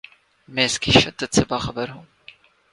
[0.49, 2.03] میں اس کی شدت سے باخبر ہوں۔